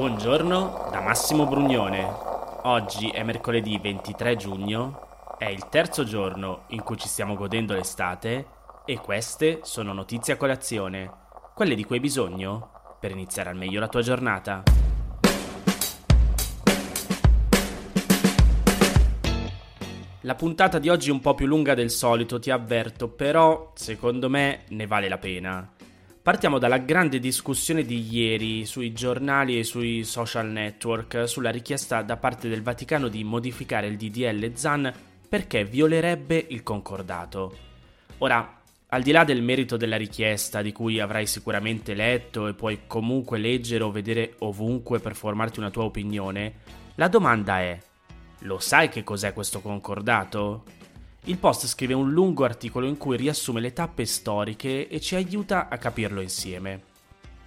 [0.00, 2.02] Buongiorno da Massimo Brugnone.
[2.62, 8.46] Oggi è mercoledì 23 giugno, è il terzo giorno in cui ci stiamo godendo l'estate
[8.86, 11.10] e queste sono notizie a colazione,
[11.54, 14.62] quelle di cui hai bisogno per iniziare al meglio la tua giornata.
[20.22, 24.30] La puntata di oggi è un po' più lunga del solito, ti avverto, però secondo
[24.30, 25.74] me ne vale la pena.
[26.22, 32.18] Partiamo dalla grande discussione di ieri sui giornali e sui social network sulla richiesta da
[32.18, 34.92] parte del Vaticano di modificare il DDL ZAN
[35.26, 37.56] perché violerebbe il concordato.
[38.18, 42.80] Ora, al di là del merito della richiesta, di cui avrai sicuramente letto e puoi
[42.86, 46.54] comunque leggere o vedere ovunque per formarti una tua opinione,
[46.96, 47.78] la domanda è:
[48.40, 50.64] lo sai che cos'è questo concordato?
[51.24, 55.68] Il post scrive un lungo articolo in cui riassume le tappe storiche e ci aiuta
[55.68, 56.88] a capirlo insieme.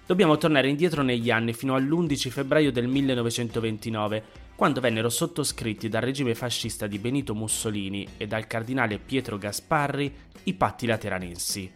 [0.06, 4.22] Dobbiamo tornare indietro negli anni fino all'11 febbraio del 1929,
[4.54, 10.14] quando vennero sottoscritti dal regime fascista di Benito Mussolini e dal cardinale Pietro Gasparri
[10.44, 11.72] i patti lateranensi.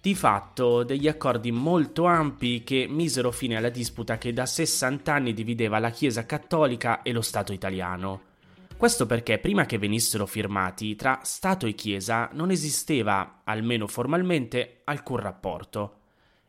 [0.00, 5.32] Di fatto degli accordi molto ampi che misero fine alla disputa che da 60 anni
[5.32, 8.33] divideva la Chiesa cattolica e lo Stato italiano.
[8.76, 15.18] Questo perché prima che venissero firmati tra Stato e Chiesa non esisteva, almeno formalmente, alcun
[15.18, 16.00] rapporto.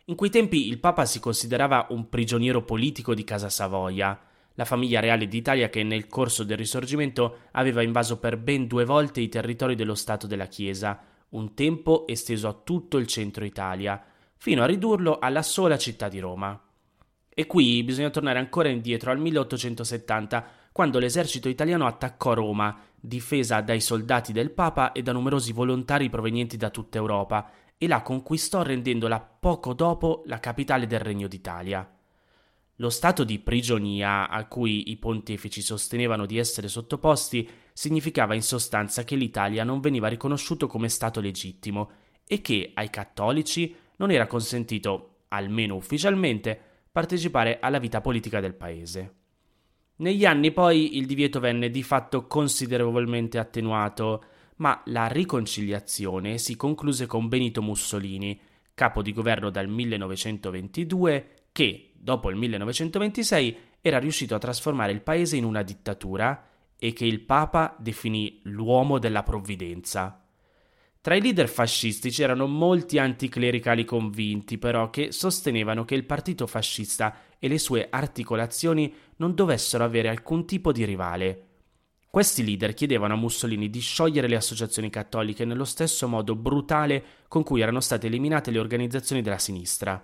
[0.05, 4.19] In quei tempi il Papa si considerava un prigioniero politico di Casa Savoia,
[4.55, 9.21] la famiglia reale d'Italia che nel corso del Risorgimento aveva invaso per ben due volte
[9.21, 14.03] i territori dello Stato della Chiesa, un tempo esteso a tutto il centro Italia,
[14.37, 16.59] fino a ridurlo alla sola città di Roma.
[17.29, 23.79] E qui bisogna tornare ancora indietro al 1870, quando l'esercito italiano attaccò Roma, difesa dai
[23.79, 29.21] soldati del Papa e da numerosi volontari provenienti da tutta Europa, e la conquistò rendendola
[29.21, 31.89] poco dopo la capitale del Regno d'Italia.
[32.75, 39.05] Lo stato di prigionia a cui i pontefici sostenevano di essere sottoposti significava in sostanza
[39.05, 41.89] che l'Italia non veniva riconosciuto come Stato legittimo
[42.27, 46.59] e che ai cattolici non era consentito, almeno ufficialmente,
[46.91, 49.23] partecipare alla vita politica del paese.
[49.97, 54.23] Negli anni poi il divieto venne di fatto considerevolmente attenuato,
[54.57, 58.37] ma la riconciliazione si concluse con Benito Mussolini,
[58.73, 65.37] capo di governo dal 1922, che, dopo il 1926, era riuscito a trasformare il paese
[65.37, 66.45] in una dittatura
[66.77, 70.24] e che il Papa definì l'uomo della provvidenza.
[71.05, 77.15] Tra i leader fascisti c'erano molti anticlericali convinti, però, che sostenevano che il partito fascista
[77.37, 81.43] e le sue articolazioni non dovessero avere alcun tipo di rivale.
[82.09, 87.43] Questi leader chiedevano a Mussolini di sciogliere le associazioni cattoliche nello stesso modo brutale con
[87.43, 90.03] cui erano state eliminate le organizzazioni della sinistra.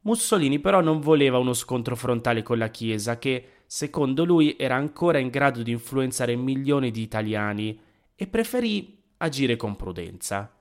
[0.00, 5.18] Mussolini però non voleva uno scontro frontale con la Chiesa che, secondo lui, era ancora
[5.18, 7.78] in grado di influenzare milioni di italiani
[8.14, 10.52] e preferì agire con prudenza.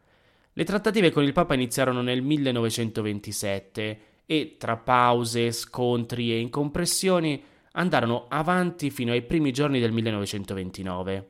[0.53, 8.25] Le trattative con il Papa iniziarono nel 1927 e, tra pause, scontri e incompressioni, andarono
[8.29, 11.29] avanti fino ai primi giorni del 1929.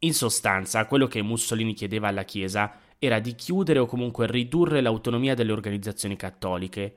[0.00, 5.34] In sostanza, quello che Mussolini chiedeva alla Chiesa era di chiudere o comunque ridurre l'autonomia
[5.34, 6.96] delle organizzazioni cattoliche.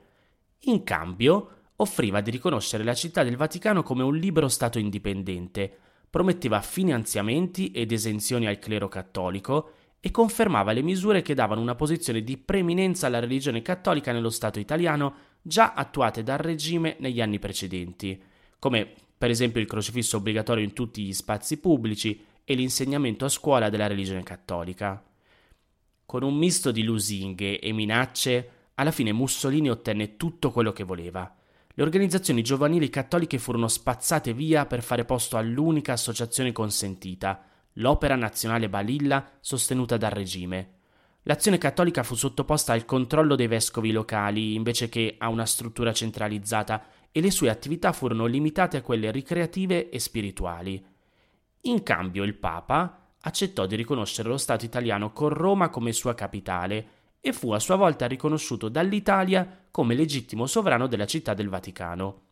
[0.64, 5.78] In cambio, offriva di riconoscere la città del Vaticano come un libero Stato indipendente,
[6.10, 12.22] prometteva finanziamenti ed esenzioni al clero cattolico e confermava le misure che davano una posizione
[12.22, 18.20] di preeminenza alla religione cattolica nello Stato italiano già attuate dal regime negli anni precedenti,
[18.58, 23.68] come per esempio il crocifisso obbligatorio in tutti gli spazi pubblici e l'insegnamento a scuola
[23.68, 25.02] della religione cattolica.
[26.06, 31.32] Con un misto di lusinghe e minacce, alla fine Mussolini ottenne tutto quello che voleva.
[31.80, 37.42] Le organizzazioni giovanili cattoliche furono spazzate via per fare posto all'unica associazione consentita,
[37.76, 40.74] l'Opera Nazionale Balilla sostenuta dal regime.
[41.22, 46.84] L'azione cattolica fu sottoposta al controllo dei vescovi locali invece che a una struttura centralizzata
[47.10, 50.84] e le sue attività furono limitate a quelle ricreative e spirituali.
[51.62, 56.99] In cambio il Papa accettò di riconoscere lo Stato italiano con Roma come sua capitale
[57.20, 62.22] e fu a sua volta riconosciuto dall'Italia come legittimo sovrano della città del Vaticano.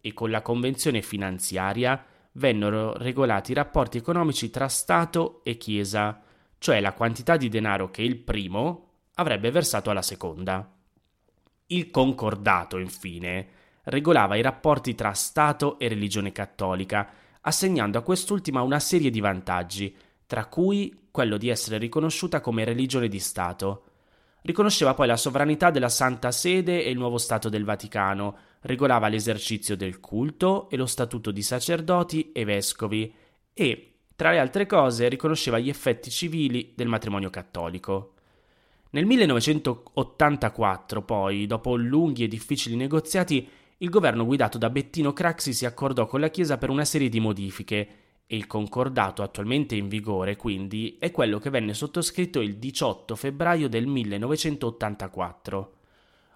[0.00, 6.22] E con la convenzione finanziaria vennero regolati i rapporti economici tra Stato e Chiesa,
[6.58, 10.70] cioè la quantità di denaro che il primo avrebbe versato alla seconda.
[11.68, 13.48] Il concordato, infine,
[13.84, 17.08] regolava i rapporti tra Stato e religione cattolica,
[17.40, 19.96] assegnando a quest'ultima una serie di vantaggi,
[20.26, 23.84] tra cui quello di essere riconosciuta come religione di Stato.
[24.46, 29.76] Riconosceva poi la sovranità della Santa Sede e il nuovo Stato del Vaticano, regolava l'esercizio
[29.76, 33.12] del culto e lo statuto di sacerdoti e vescovi
[33.52, 38.12] e, tra le altre cose, riconosceva gli effetti civili del matrimonio cattolico.
[38.90, 43.48] Nel 1984, poi, dopo lunghi e difficili negoziati,
[43.78, 47.18] il governo guidato da Bettino Craxi si accordò con la Chiesa per una serie di
[47.18, 47.88] modifiche
[48.28, 53.86] il concordato attualmente in vigore, quindi, è quello che venne sottoscritto il 18 febbraio del
[53.86, 55.72] 1984.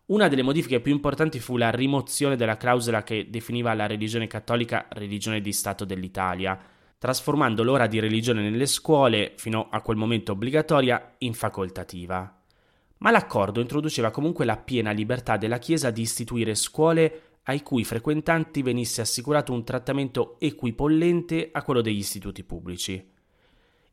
[0.06, 4.86] Una delle modifiche più importanti fu la rimozione della clausola che definiva la religione cattolica
[4.90, 6.58] religione di Stato dell'Italia,
[6.98, 12.34] trasformando l'ora di religione nelle scuole, fino a quel momento obbligatoria, in facoltativa
[13.00, 18.62] ma l'accordo introduceva comunque la piena libertà della Chiesa di istituire scuole ai cui frequentanti
[18.62, 23.18] venisse assicurato un trattamento equipollente a quello degli istituti pubblici.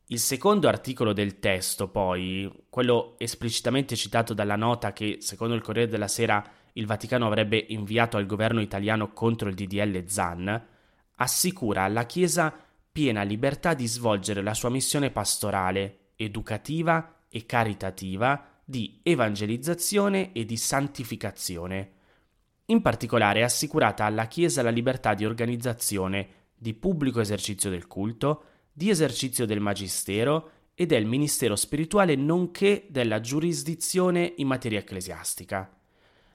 [0.09, 5.89] Il secondo articolo del testo, poi, quello esplicitamente citato dalla nota che, secondo il Corriere
[5.89, 10.65] della Sera, il Vaticano avrebbe inviato al governo italiano contro il DDL ZAN,
[11.15, 12.53] assicura alla Chiesa
[12.89, 20.57] piena libertà di svolgere la sua missione pastorale, educativa e caritativa di evangelizzazione e di
[20.57, 21.91] santificazione.
[22.69, 28.44] In particolare è assicurata alla Chiesa la libertà di organizzazione, di pubblico esercizio del culto,
[28.74, 35.72] di esercizio del magistero e del ministero spirituale nonché della giurisdizione in materia ecclesiastica.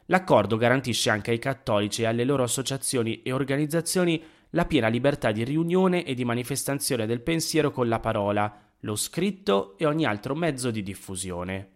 [0.06, 5.44] L'accordo garantisce anche ai cattolici e alle loro associazioni e organizzazioni la piena libertà di
[5.44, 10.70] riunione e di manifestazione del pensiero con la parola, lo scritto e ogni altro mezzo
[10.70, 11.70] di diffusione.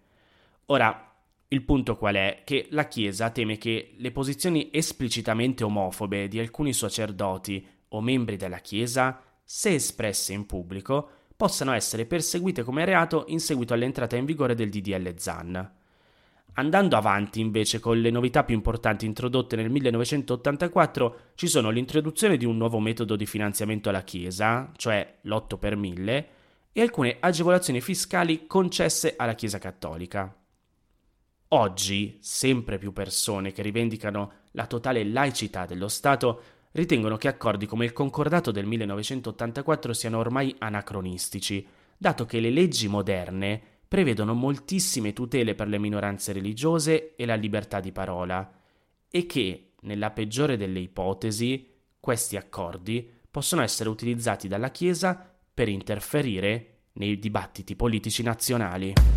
[0.67, 1.16] Ora,
[1.49, 2.43] il punto qual è?
[2.45, 8.59] Che la Chiesa teme che le posizioni esplicitamente omofobe di alcuni sacerdoti o membri della
[8.59, 14.55] Chiesa, se espresse in pubblico, possano essere perseguite come reato in seguito all'entrata in vigore
[14.55, 15.73] del DDL ZAN.
[16.55, 22.47] Andando avanti invece con le novità più importanti introdotte nel 1984, ci sono l'introduzione di
[22.47, 26.29] un nuovo metodo di finanziamento alla Chiesa, cioè l'8 per 1000,
[26.73, 30.35] e alcune agevolazioni fiscali concesse alla Chiesa cattolica.
[31.51, 37.85] Oggi sempre più persone che rivendicano la totale laicità dello Stato ritengono che accordi come
[37.85, 41.65] il concordato del 1984 siano ormai anacronistici,
[41.97, 47.79] dato che le leggi moderne prevedono moltissime tutele per le minoranze religiose e la libertà
[47.79, 48.53] di parola,
[49.09, 51.71] e che, nella peggiore delle ipotesi,
[52.01, 59.16] questi accordi possono essere utilizzati dalla Chiesa per interferire nei dibattiti politici nazionali.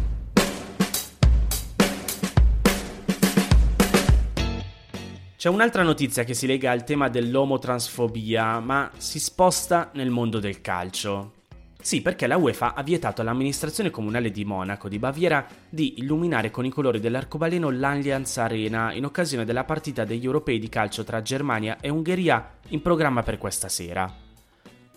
[5.40, 10.60] C'è un'altra notizia che si lega al tema dell'omotransfobia, ma si sposta nel mondo del
[10.60, 11.36] calcio.
[11.82, 16.66] Sì, perché la UEFA ha vietato all'amministrazione comunale di Monaco di Baviera di illuminare con
[16.66, 21.78] i colori dell'arcobaleno l'Allianz Arena in occasione della partita degli europei di calcio tra Germania
[21.80, 24.14] e Ungheria in programma per questa sera.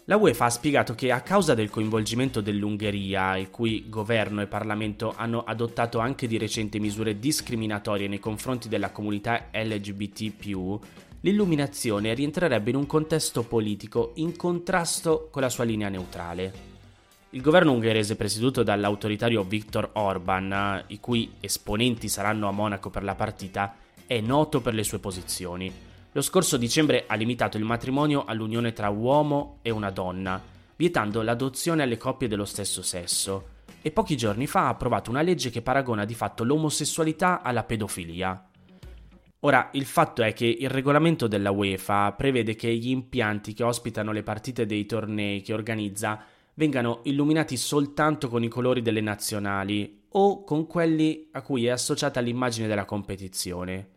[0.07, 5.15] La UEFA ha spiegato che a causa del coinvolgimento dell'Ungheria, il cui governo e Parlamento
[5.17, 10.81] hanno adottato anche di recente misure discriminatorie nei confronti della comunità LGBT,
[11.21, 16.71] l'illuminazione rientrerebbe in un contesto politico in contrasto con la sua linea neutrale.
[17.31, 23.15] Il governo ungherese presieduto dall'autoritario Viktor Orban, i cui esponenti saranno a Monaco per la
[23.15, 28.75] partita, è noto per le sue posizioni lo scorso dicembre ha limitato il matrimonio all'unione
[28.75, 30.41] tra uomo e una donna,
[30.77, 33.49] vietando l'adozione alle coppie dello stesso sesso,
[33.81, 38.47] e pochi giorni fa ha approvato una legge che paragona di fatto l'omosessualità alla pedofilia.
[39.41, 44.13] Ora, il fatto è che il regolamento della UEFA prevede che gli impianti che ospitano
[44.13, 46.23] le partite dei tornei che organizza
[46.55, 52.21] vengano illuminati soltanto con i colori delle nazionali o con quelli a cui è associata
[52.21, 53.92] l'immagine della competizione.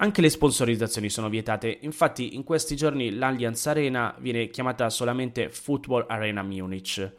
[0.00, 6.04] Anche le sponsorizzazioni sono vietate, infatti in questi giorni l'Allianz Arena viene chiamata solamente Football
[6.06, 7.14] Arena Munich.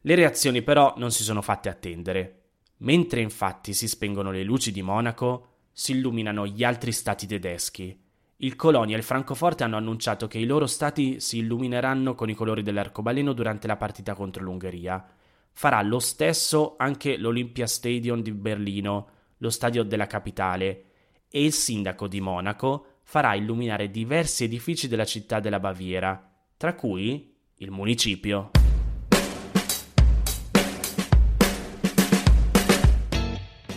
[0.00, 2.44] Le reazioni però non si sono fatte attendere.
[2.78, 8.04] Mentre infatti si spengono le luci di Monaco, si illuminano gli altri stati tedeschi.
[8.36, 12.34] Il Colonia e il Francoforte hanno annunciato che i loro stati si illumineranno con i
[12.34, 15.06] colori dell'arcobaleno durante la partita contro l'Ungheria.
[15.52, 20.85] Farà lo stesso anche l'Olympia Stadium di Berlino, lo stadio della capitale,
[21.30, 27.34] e il sindaco di Monaco farà illuminare diversi edifici della città della Baviera, tra cui
[27.56, 28.50] il municipio.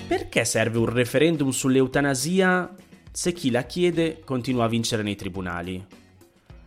[0.07, 2.75] Perché serve un referendum sull'eutanasia
[3.11, 5.85] se chi la chiede continua a vincere nei tribunali?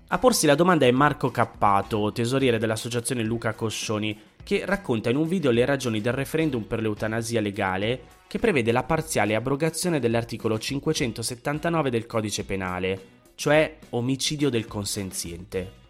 [0.09, 5.29] A porsi la domanda è Marco Cappato, tesoriere dell'associazione Luca Coscioni, che racconta in un
[5.29, 11.91] video le ragioni del referendum per l'eutanasia legale che prevede la parziale abrogazione dell'articolo 579
[11.91, 13.01] del codice penale,
[13.35, 15.81] cioè omicidio del consenziente.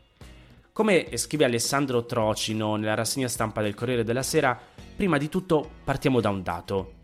[0.73, 4.59] Come scrive Alessandro Trocino nella rassegna stampa del Corriere della Sera,
[4.97, 6.95] prima di tutto partiamo da un dato.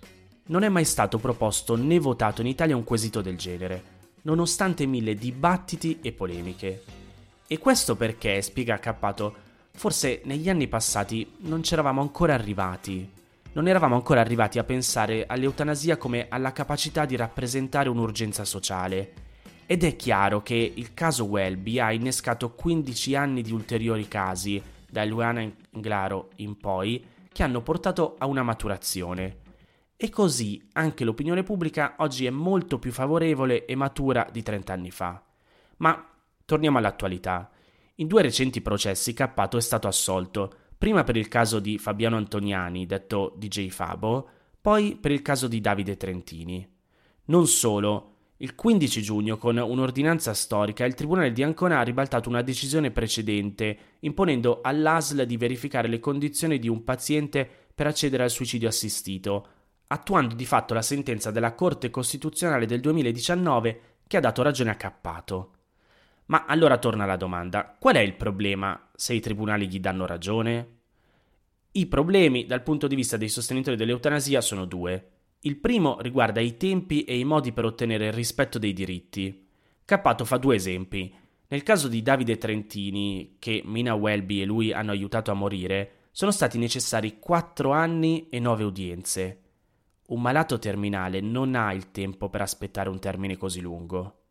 [0.47, 3.83] Non è mai stato proposto né votato in Italia un quesito del genere,
[4.23, 6.83] nonostante mille dibattiti e polemiche.
[7.47, 9.47] E questo perché, spiega Cappato,
[9.79, 13.09] Forse negli anni passati non c'eravamo ancora arrivati.
[13.53, 19.13] Non eravamo ancora arrivati a pensare all'eutanasia come alla capacità di rappresentare un'urgenza sociale.
[19.67, 25.05] Ed è chiaro che il caso Welby ha innescato 15 anni di ulteriori casi, da
[25.05, 29.37] Luana Inglaro in poi, che hanno portato a una maturazione.
[29.97, 34.91] E così anche l'opinione pubblica oggi è molto più favorevole e matura di 30 anni
[34.91, 35.23] fa.
[35.77, 36.05] Ma
[36.45, 37.53] torniamo all'attualità.
[38.01, 42.87] In due recenti processi Cappato è stato assolto, prima per il caso di Fabiano Antoniani,
[42.87, 44.29] detto DJ Fabo,
[44.61, 46.65] poi per il caso di Davide Trentini.
[47.25, 52.43] Non solo, il 15 giugno, con un'ordinanza storica, il Tribunale di Ancona ha ribaltato una
[52.43, 58.69] decisione precedente, imponendo all'ASL di verificare le condizioni di un paziente per accedere al suicidio
[58.69, 59.47] assistito,
[59.89, 64.77] attuando di fatto la sentenza della Corte Costituzionale del 2019 che ha dato ragione a
[64.77, 65.55] Cappato.
[66.29, 70.77] Ma allora torna la domanda, qual è il problema se i tribunali gli danno ragione?
[71.73, 75.11] I problemi dal punto di vista dei sostenitori dell'eutanasia sono due.
[75.41, 79.47] Il primo riguarda i tempi e i modi per ottenere il rispetto dei diritti.
[79.85, 81.15] Cappato fa due esempi.
[81.49, 86.31] Nel caso di Davide Trentini, che Mina Welby e lui hanno aiutato a morire, sono
[86.31, 89.43] stati necessari 4 anni e 9 udienze.
[90.09, 94.25] Un malato terminale non ha il tempo per aspettare un termine così lungo.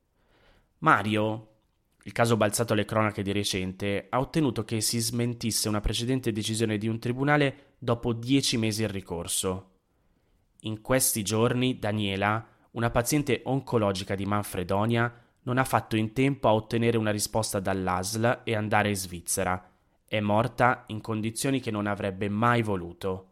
[0.80, 1.57] Mario,
[2.08, 6.78] il caso balzato alle cronache di recente ha ottenuto che si smentisse una precedente decisione
[6.78, 9.72] di un tribunale dopo dieci mesi il ricorso.
[10.62, 16.54] In questi giorni Daniela, una paziente oncologica di Manfredonia, non ha fatto in tempo a
[16.54, 19.70] ottenere una risposta dall'ASL e andare in Svizzera.
[20.08, 23.32] È morta in condizioni che non avrebbe mai voluto.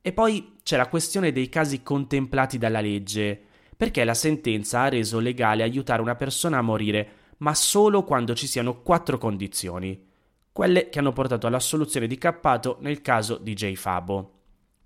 [0.00, 3.38] E poi c'è la questione dei casi contemplati dalla legge,
[3.76, 8.46] perché la sentenza ha reso legale aiutare una persona a morire ma solo quando ci
[8.46, 10.06] siano quattro condizioni,
[10.52, 13.74] quelle che hanno portato alla soluzione di Cappato nel caso di J.
[13.74, 14.32] Fabo.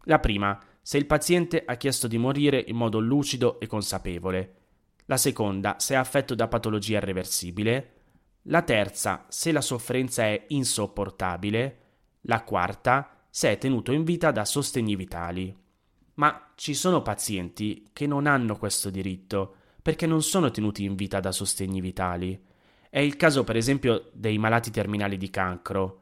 [0.04, 4.56] La prima, se il paziente ha chiesto di morire in modo lucido e consapevole.
[5.06, 7.92] La seconda, se è affetto da patologia irreversibile.
[8.46, 11.78] La terza, se la sofferenza è insopportabile.
[12.22, 15.56] La quarta, se è tenuto in vita da sostegni vitali.
[16.14, 21.18] Ma ci sono pazienti che non hanno questo diritto perché non sono tenuti in vita
[21.18, 22.40] da sostegni vitali.
[22.88, 26.00] È il caso per esempio dei malati terminali di cancro.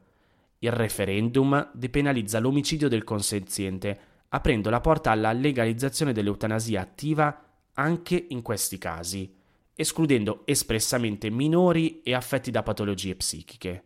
[0.59, 8.43] Il referendum depenalizza l'omicidio del consenziente, aprendo la porta alla legalizzazione dell'eutanasia attiva anche in
[8.43, 9.33] questi casi,
[9.73, 13.85] escludendo espressamente minori e affetti da patologie psichiche.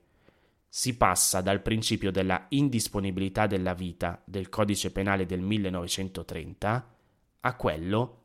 [0.68, 6.96] Si passa dal principio della indisponibilità della vita del codice penale del 1930
[7.40, 8.25] a quello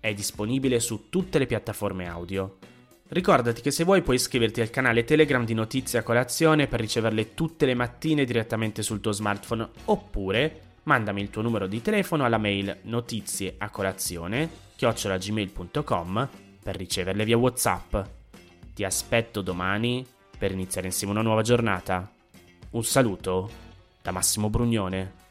[0.00, 2.56] è disponibile su tutte le piattaforme audio.
[3.08, 7.34] Ricordati che se vuoi puoi iscriverti al canale Telegram di Notizie a Colazione per riceverle
[7.34, 12.38] tutte le mattine direttamente sul tuo smartphone oppure mandami il tuo numero di telefono alla
[12.38, 16.28] mail notizieacolazione chiocciolagmail.com
[16.62, 17.96] per riceverle via Whatsapp.
[18.74, 22.10] Ti aspetto domani per iniziare insieme una nuova giornata.
[22.70, 23.50] Un saluto
[24.02, 25.27] da Massimo Brugnone.